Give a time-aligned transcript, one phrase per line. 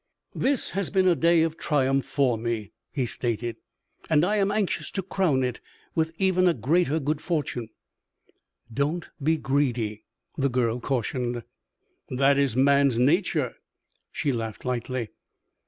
[0.47, 3.57] "]"This has been a day of triumphs for me," he stated,
[4.09, 5.61] "and I am anxious to crown it
[5.93, 7.69] with even a greater good fortune."
[8.73, 11.43] "Don't be greedy," the girl cautioned.
[12.09, 13.57] "That is man's nature."
[14.11, 15.09] She laughed lightly.